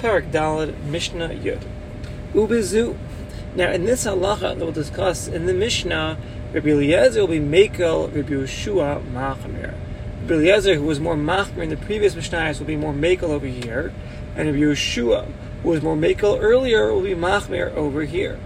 [0.00, 1.62] Parak Dalad Mishnah Yud.
[2.32, 2.96] Ubezu.
[3.54, 6.16] Now, in this halacha that we'll discuss in the Mishnah,
[6.54, 9.74] Rabbi Eliezer will be Mekel Rabbi Yeshua Machmir.
[10.22, 13.46] Rabbi Eliezer, who was more Machmir in the previous Mishnahs, will be more Mekel over
[13.46, 13.92] here,
[14.36, 15.30] and Rabbi Yeshua,
[15.62, 18.40] who was more Mekel earlier, will be Machmir over here.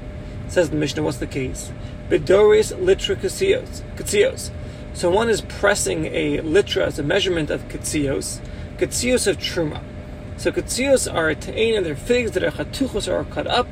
[0.49, 1.71] Says the Mishnah, what's the case?
[2.09, 4.51] Bedoris litra katzios.
[4.93, 8.41] So one is pressing a litra as a measurement of katzios,
[8.77, 9.85] katzios of truma.
[10.37, 13.69] So katzios are a and they're figs that are chatuchos cut up.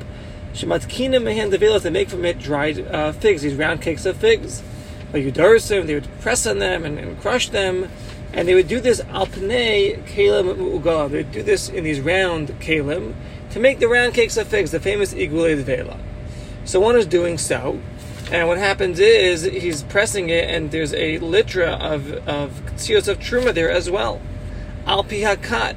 [0.53, 4.63] Shematkina mehan develos, they make from it dried uh, figs, these round cakes of figs.
[5.11, 7.89] Like yudarsim, they would press on them and, and, crush them.
[8.33, 11.09] And they would do this alpnei kalim ugal.
[11.09, 13.13] They would do this in these round kalim
[13.51, 15.99] to make the round cakes of figs, the famous igule vela.
[16.65, 17.79] So one is doing so,
[18.31, 23.53] and what happens is he's pressing it, and there's a litra of of of truma
[23.53, 24.21] there as well.
[24.87, 25.75] Al pihakat.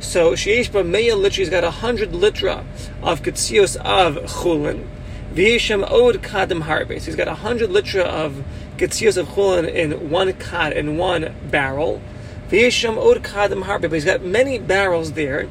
[0.00, 2.64] So Sheish Meya litra, he's got a hundred litra
[3.02, 4.86] of Ketzios of Chulin.
[5.34, 7.04] V'yeshem Od Kadim Harbes.
[7.04, 8.42] He's got a hundred litra of
[8.78, 12.00] Ketzios of Chulin in one kad, in one barrel.
[12.48, 13.82] V'yeshem Od Kadim Harbe.
[13.82, 15.48] But he's got many barrels there.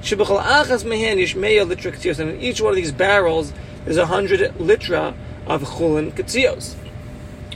[0.00, 2.20] Shebechol Achas Mehen Yesh Meya litra Ketzios.
[2.20, 3.52] And in each one of these barrels,
[3.84, 6.76] there's a hundred litra of Chulin Ketzios.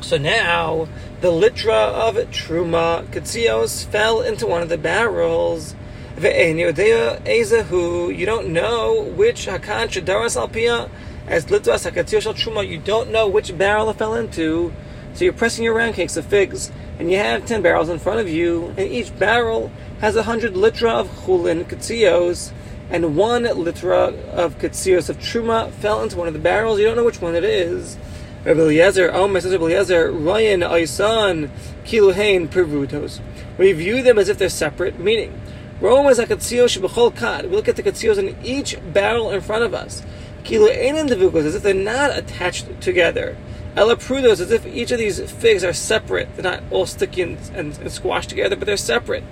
[0.00, 0.88] So now,
[1.20, 5.76] the litra of Truma Ketzios fell into one of the barrels
[6.22, 10.90] you don't know which Hakan Shadaras Alpia
[11.26, 14.72] as Litras Hakatioshal Truma, you don't know which barrel it fell into.
[15.14, 18.20] So you're pressing your round cakes of figs, and you have ten barrels in front
[18.20, 22.52] of you, and each barrel has a hundred litra of chulin katzios,
[22.90, 26.78] and one litra of katzios of truma fell into one of the barrels.
[26.78, 27.96] You don't know which one it is.
[28.44, 31.50] Rabbi Eliezer, oh my sister Rabbi Eliezer, Ryan, Aisan,
[31.84, 33.20] Kiluhain, Pervutos.
[33.58, 35.38] We view them as if they're separate, meaning
[35.84, 37.50] Is a kad.
[37.50, 40.04] We look at the katzios in each barrel in front of us.
[40.44, 43.36] Kilo einin devukos, as if they're not attached together.
[43.74, 46.28] Ella prudos, as if each of these figs are separate.
[46.36, 49.24] They're not all sticky and, and, and squashed together, but they're separate.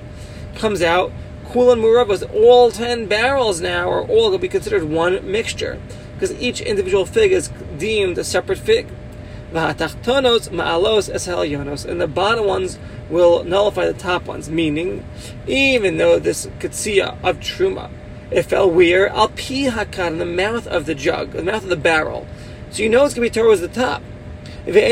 [0.57, 1.13] Comes out,
[1.53, 5.81] kulan muravos, all ten barrels now are all going to be considered one mixture.
[6.15, 8.89] Because each individual fig is deemed a separate fig.
[9.53, 9.81] And
[12.01, 12.79] the bottom ones
[13.09, 15.05] will nullify the top ones, meaning,
[15.47, 17.91] even though this katsiya of truma,
[18.31, 19.09] it fell where?
[19.09, 22.29] Al pi hakan, in the mouth of the jug, the mouth of the barrel.
[22.71, 24.03] So you know it's going to be towards the top.
[24.67, 24.89] If it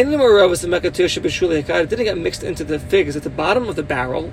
[1.89, 4.33] didn't get mixed into the figs at the bottom of the barrel,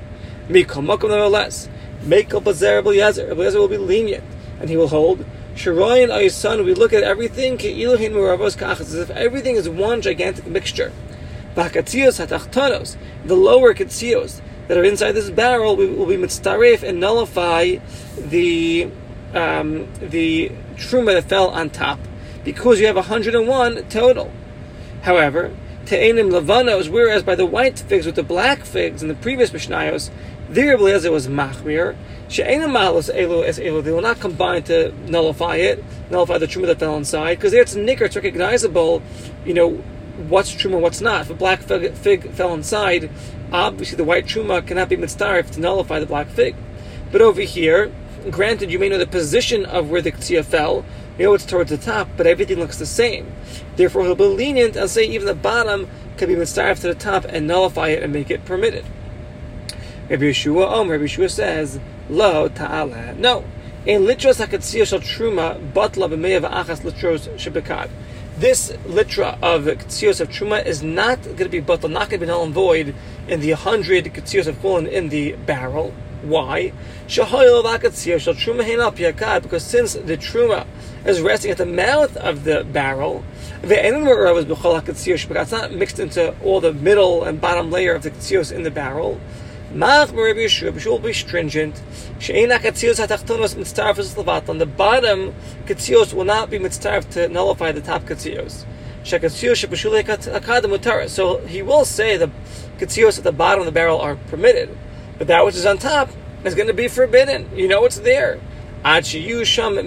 [0.50, 1.70] nevertheless,
[2.10, 4.24] Eliezer will be lenient,
[4.60, 5.24] and he will hold
[5.56, 10.92] Sharoy and Aysan, we look at everything as if everything is one gigantic mixture.
[11.56, 17.78] the lower katzios that are inside this barrel will be mitzaref and nullify
[18.18, 18.90] the
[19.34, 22.00] um, the truma that fell on top
[22.44, 24.32] because you have 101 total.
[25.04, 29.52] However, te'enim lavanos, whereas by the white figs with the black figs in the previous
[29.52, 30.10] mishnayos,
[30.50, 31.96] there Eliezer was machmir,
[32.28, 33.84] She'ena malos elu es elu.
[33.84, 37.62] They will not combine to nullify it, nullify the truma that fell inside, because there
[37.62, 39.04] it's nicker, it's recognizable.
[39.46, 39.70] You know
[40.28, 41.22] what's truma, what's not.
[41.22, 43.12] If a black fig, fig fell inside,
[43.52, 46.56] obviously the white truma cannot be mitzdarif to nullify the black fig.
[47.12, 47.92] But over here,
[48.32, 50.84] granted, you may know the position of where the ktzia fell.
[51.18, 53.32] You know it's towards the top, but everything looks the same.
[53.78, 55.88] Therefore, he'll be lenient and say even the bottom
[56.18, 58.86] can be mitzdarif to the top and nullify it and make it permitted.
[60.10, 61.80] Rabbi Yeshua, um, Rabbi Yeshua says.
[62.10, 63.16] Lo ta'ala.
[63.16, 63.46] No.
[63.86, 67.90] In litros hakatzia shel truma batla b'meya v'achas litros shebekad.
[68.38, 72.26] This litra of ketzios of truma is not going to be batla, not going to
[72.26, 72.94] be null and void
[73.28, 75.94] in the hundred ketzios of chulin in the barrel.
[76.26, 76.74] Why?
[77.08, 77.30] Because
[79.64, 80.66] since the truma
[81.06, 83.24] is resting at the mouth of the barrel,
[83.62, 88.72] it's not mixed into all the middle and bottom layer of the ketzios in the
[88.72, 89.22] barrel.
[89.72, 91.82] Mach will be stringent.
[92.20, 92.98] Katzios
[94.58, 95.34] the bottom,
[95.66, 98.66] katzios will not be mitzarf to nullify the top katzios.
[99.04, 99.20] So
[101.46, 102.32] he will say the
[102.78, 104.76] katzios at the bottom of the barrel are permitted,
[105.18, 106.10] but that which is on top
[106.44, 107.50] is going to be forbidden.
[107.56, 108.40] You know it's there.
[108.84, 109.80] Ad sheyusham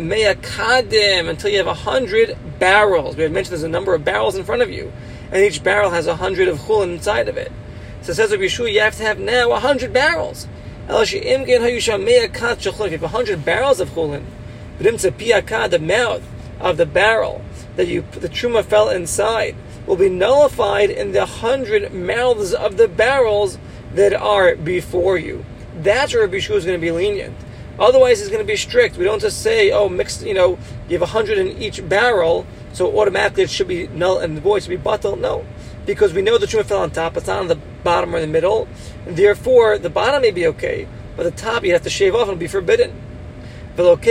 [0.42, 3.16] kadim until you have a hundred barrels.
[3.16, 4.92] We have mentioned there's a number of barrels in front of you,
[5.30, 7.52] and each barrel has a hundred of chulin inside of it.
[8.02, 10.48] So says Rabbi Yeshua, you have to have now a hundred barrels.
[10.88, 14.24] If you have a hundred barrels of chulin,
[14.78, 16.22] the mouth
[16.60, 17.42] of the barrel
[17.76, 19.54] that you the truma fell inside
[19.86, 23.58] will be nullified in the hundred mouths of the barrels
[23.94, 25.44] that are before you.
[25.76, 27.36] That's where Rabbi is going to be lenient.
[27.78, 28.96] Otherwise, he's going to be strict.
[28.96, 30.58] We don't just say, oh, mix, you know,
[30.88, 34.70] you have 100 in each barrel, so automatically it should be null and void, should
[34.70, 35.18] be batel.
[35.18, 35.44] No.
[35.86, 38.26] Because we know the truma fell on top, it's not on the bottom or the
[38.26, 38.66] middle,
[39.06, 42.28] and therefore the bottom may be okay, but the top you have to shave off
[42.28, 43.00] and be forbidden.
[43.76, 44.02] Now, in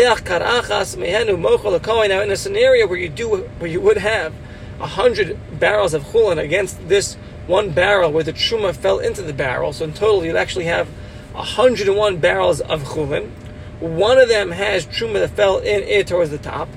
[2.31, 3.27] a scenario where you do,
[3.59, 4.33] where you would have
[4.79, 9.33] a hundred barrels of chulin against this one barrel where the truma fell into the
[9.33, 10.87] barrel, so in total you'd actually have
[11.33, 13.31] 101 barrels of chulin.
[13.79, 16.67] One of them has truma that fell in it towards the top.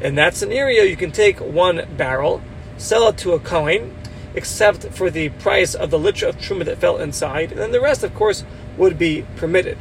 [0.00, 2.42] In that scenario, you can take one barrel,
[2.76, 3.96] sell it to a kohen,
[4.34, 7.80] except for the price of the liter of truma that fell inside, and then the
[7.80, 8.44] rest, of course,
[8.76, 9.78] would be permitted.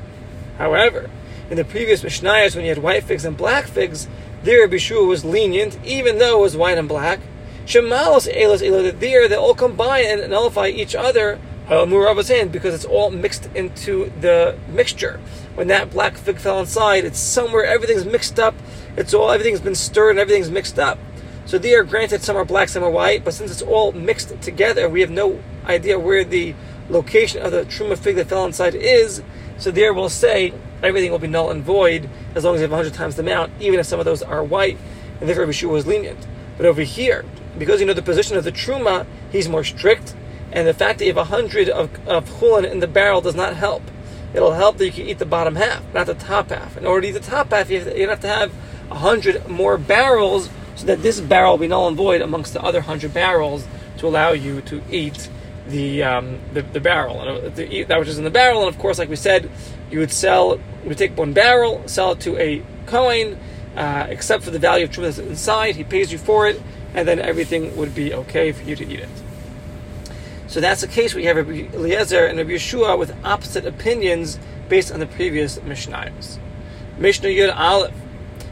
[0.57, 1.09] However,
[1.49, 4.07] in the previous Mishnayos, when you had white figs and black figs,
[4.43, 7.19] there Bishua was lenient, even though it was white and black.
[7.65, 13.47] Shemalos elos elo, there they all combine and nullify each other because it's all mixed
[13.55, 15.19] into the mixture.
[15.55, 18.53] When that black fig fell inside, it's somewhere everything's mixed up.
[18.95, 20.99] It's all everything's been stirred and everything's mixed up.
[21.47, 24.39] So they are granted some are black, some are white, but since it's all mixed
[24.41, 26.53] together, we have no idea where the
[26.89, 29.23] location of the truma fig that fell inside is.
[29.57, 30.53] So there we'll say
[30.83, 33.53] everything will be null and void as long as you have 100 times the amount,
[33.59, 34.77] even if some of those are white,
[35.19, 36.27] and therefore Yeshua was lenient.
[36.57, 37.25] But over here,
[37.57, 40.15] because you know the position of the truma, he's more strict
[40.55, 43.35] and the fact that you have a hundred of, of chulin in the barrel does
[43.35, 43.83] not help.
[44.33, 46.77] It'll help that you can eat the bottom half, not the top half.
[46.77, 48.53] In order to eat the top half, you have to, you have, to have
[48.89, 52.61] a hundred more barrels so that this barrel will be null and void amongst the
[52.61, 53.67] other hundred barrels
[53.97, 55.29] to allow you to eat
[55.67, 58.65] the um, the, the, barrel, to eat that which is in the barrel.
[58.65, 59.49] And of course, like we said,
[59.91, 63.37] you would sell, you would take one barrel, sell it to a kohen,
[63.75, 65.75] uh, except for the value of truma that's inside.
[65.75, 66.61] He pays you for it,
[66.93, 69.09] and then everything would be okay for you to eat it.
[70.47, 74.39] So that's the case where you have Rabbi Eliezer and Rabbi Yeshua with opposite opinions
[74.69, 76.37] based on the previous Mishnayos.
[76.97, 77.93] Mishnah Yud Aleph.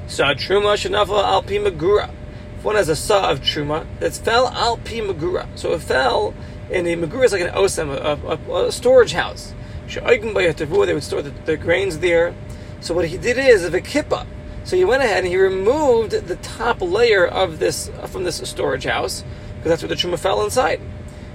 [0.08, 2.10] Sa Truma Shanafla Al Pi Magura.
[2.58, 5.48] If one has a saw of Truma that's fell Al Pi Magura.
[5.56, 6.34] So it fell
[6.70, 9.54] in the Magura is like an osam, a, a, a storage house.
[9.88, 12.34] They would store the, the, grains there.
[12.82, 14.26] So what he did is a kippah.
[14.64, 18.86] So he went ahead and he removed the top layer of this from this storage
[18.86, 19.24] house
[19.58, 20.80] because that's where the truma fell inside.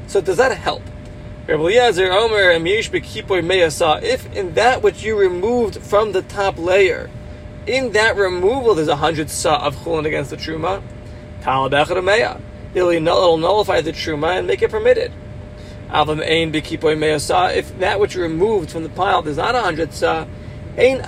[0.06, 0.82] So does that help?
[1.46, 1.60] If
[4.36, 7.10] in that which you removed from the top layer,
[7.66, 10.82] in that removal there's a hundred sa of chulin against the truma,
[12.74, 15.12] it'll nullify the truma and make it permitted.
[15.90, 20.26] If that which you removed from the pile there's not a hundred sa,
[20.78, 21.00] the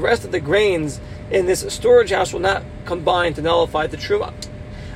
[0.00, 1.00] rest of the grains
[1.30, 4.32] in this storage house will not combine to nullify the truma.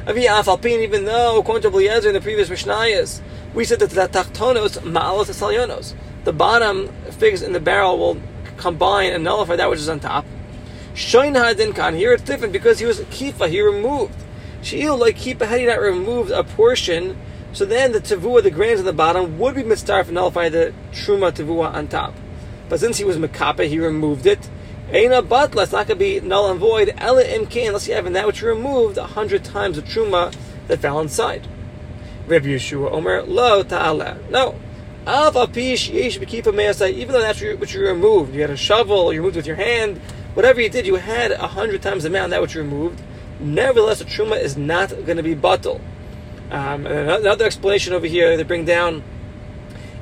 [0.08, 3.20] Even though, according to Eliezer in the previous Mishnayos,
[3.52, 5.92] we said that the tachtonos ma'alos salyonos,
[6.24, 8.16] the bottom figs in the barrel will
[8.56, 10.24] combine and nullify that which is on top.
[10.94, 14.14] Shoin hadin kan here it's different because he was kifa, he removed.
[14.62, 17.18] She'il like kifa had he not removed a portion,
[17.52, 20.72] so then the tavua, the grains on the bottom, would be mitzvah and nullify the
[20.90, 22.14] truma tavua on top.
[22.70, 24.48] But since he was mekapa, he removed it.
[24.92, 26.94] Aina batla, it's not going to be null and void.
[26.96, 30.34] Ela imkain, unless you have in that which you removed a hundred times the truma
[30.68, 31.46] that fell inside.
[32.28, 34.18] Rabbi Yeshua Omer lo ta'ala.
[34.30, 34.54] No.
[35.04, 36.92] Av apish yesh b'kifa me'asai.
[36.92, 39.98] Even though that's which you removed, you had a shovel, you removed with your hand,
[40.34, 43.02] whatever you did, you had a hundred times the amount that which you removed.
[43.40, 45.80] Nevertheless, the truma is not going to be batal.
[46.52, 49.02] Um, another explanation over here they bring down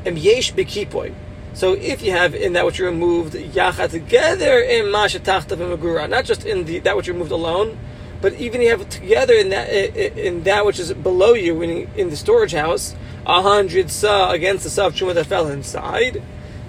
[0.05, 1.15] em yesh b'kipoi.
[1.55, 6.25] So if you have in that which you removed yachad together in mashatachta magura, not
[6.25, 7.79] just in the, that which you removed alone,
[8.21, 12.11] but even you have together in that in that which is below you in, in
[12.11, 12.95] the storage house,
[13.27, 16.23] a hundred sa against the sa of that fell inside,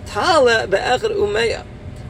[0.05, 1.65] tala be'echad umeya,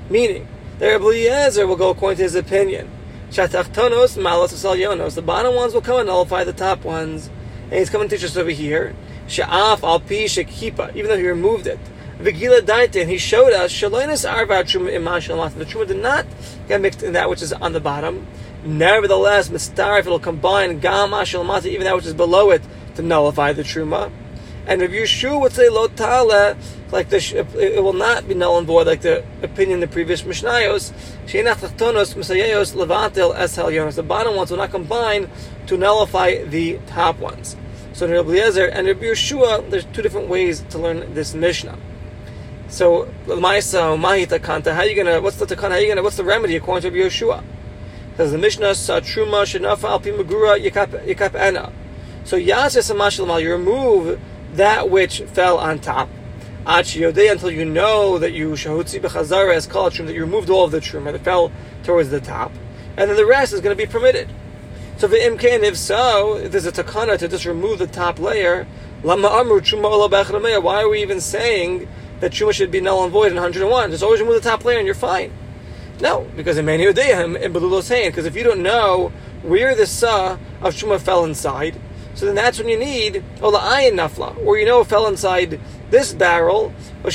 [0.10, 0.48] meaning
[0.80, 2.90] the Eliezer will go according to his opinion.
[3.32, 5.16] Shatachtonos malos salyonos.
[5.16, 7.30] The bottom ones will come and nullify the top ones,
[7.66, 8.96] and he's coming to teach us over here.
[9.28, 11.80] Sha'af al pi shekipa, even though he removed it.
[12.20, 15.22] Vigila Daita, and he showed us Shalonis Arva Truma Iman
[15.58, 16.26] The Truma did not
[16.68, 18.28] get mixed in that which is on the bottom.
[18.62, 22.62] Nevertheless, Mistarif it'll combine Gam Ashalamata, even that which is below it,
[22.96, 24.12] to nullify the Truma.
[24.68, 26.58] And if Yeshua would say Lotala,
[26.92, 27.18] like the,
[27.58, 30.92] it will not be null and void, like the opinion in the previous Mishnayos.
[31.26, 33.56] Sheinach Tachtonos Misayos Levantil Es
[33.96, 35.32] The bottom ones will not combine
[35.68, 37.56] to nullify the top ones.
[37.94, 41.78] So in Rabbi Eliezer and Rabbi Yeshua, there's two different ways to learn this Mishnah.
[42.70, 46.04] So Maisa Mahita Kanta, how are you gonna what's the takana, how are you gonna
[46.04, 47.44] what's the remedy according to Yeshua?
[48.12, 51.74] Because the Mishnah Satruma Shinafa Alpi Magura Yakap Ana.
[52.24, 54.20] So Yasa you remove
[54.54, 56.10] that which fell on top.
[56.66, 60.72] Achiyodei until you know that you shahutzi bechazara as kol that you removed all of
[60.72, 61.52] the truma that fell
[61.84, 62.52] towards the top,
[62.96, 64.30] and then the rest is going to be permitted.
[64.98, 68.68] So the imkain, if so, if there's a takana to just remove the top layer,
[69.02, 71.88] lama amru truma Why are we even saying
[72.20, 73.92] that truma should be null and void in 101?
[73.92, 75.32] Just always remove the top layer and you're fine.
[76.02, 79.12] No, because in many Udayim in Belulos because if you don't know
[79.44, 81.80] where the sa of truma fell inside,
[82.16, 85.60] so then that's when you need ola ayin nafla, or you know it fell inside
[85.90, 86.74] this barrel.
[87.04, 87.10] So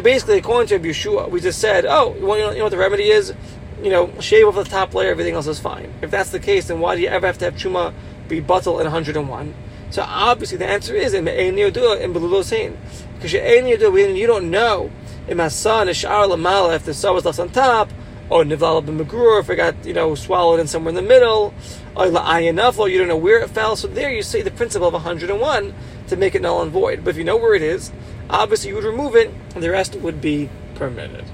[0.00, 3.34] basically, according to Yeshua, we just said, oh, you you know what the remedy is?
[3.82, 5.92] You know, shave off the top layer, everything else is fine.
[6.02, 7.92] If that's the case, then why do you ever have to have truma
[8.28, 9.54] be batel in 101?
[9.90, 12.76] So obviously the answer is in Belulos
[13.14, 14.90] Because you a new dua you don't know
[15.28, 17.90] in my son is Sha'ar Lamala, if the saw was left on top,
[18.28, 21.52] or Nivlala b'Magrur, if it got, you know, swallowed in somewhere in the middle,
[21.94, 23.76] or La'ayanaf, or you don't know where it fell.
[23.76, 25.74] So there you see the principle of 101
[26.08, 27.04] to make it null and void.
[27.04, 27.92] But if you know where it is,
[28.30, 31.24] obviously you would remove it, and the rest would be permitted.